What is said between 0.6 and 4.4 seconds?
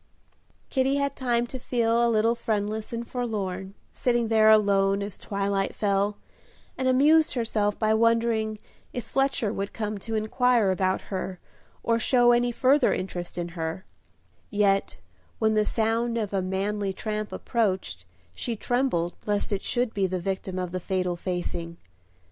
Kitty had time to feel a little friendless and forlorn, sitting